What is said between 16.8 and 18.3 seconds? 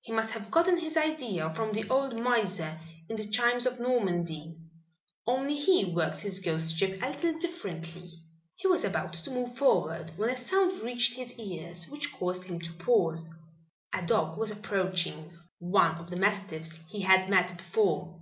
he had met before.